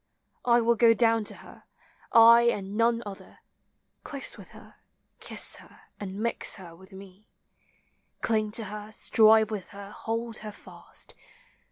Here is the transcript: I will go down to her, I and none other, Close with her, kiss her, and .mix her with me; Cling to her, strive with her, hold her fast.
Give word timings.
I 0.45 0.61
will 0.61 0.73
go 0.75 0.95
down 0.95 1.25
to 1.25 1.35
her, 1.45 1.65
I 2.11 2.49
and 2.49 2.75
none 2.75 3.03
other, 3.05 3.41
Close 4.03 4.35
with 4.35 4.49
her, 4.53 4.77
kiss 5.19 5.57
her, 5.57 5.81
and 5.99 6.15
.mix 6.19 6.55
her 6.55 6.75
with 6.75 6.91
me; 6.91 7.29
Cling 8.21 8.51
to 8.53 8.63
her, 8.63 8.91
strive 8.91 9.51
with 9.51 9.69
her, 9.69 9.91
hold 9.91 10.37
her 10.37 10.51
fast. 10.51 11.13